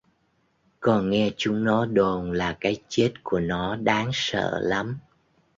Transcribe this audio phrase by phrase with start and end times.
[0.79, 4.99] Còn nghe chúng nó đồn là cái chết của nó đáng sợ lắm